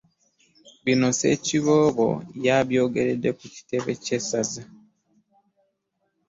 Bino 0.83 1.09
Ssekiboobo 1.13 2.09
yabyogeredde 2.45 3.29
ku 3.39 3.45
kitebe 3.55 3.91
ky'essaza 4.03 4.61